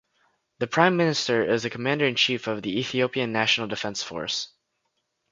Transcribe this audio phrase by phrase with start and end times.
[0.57, 4.49] The Prime Minister is the commander-in-chief of the Ethiopian National Defense Force.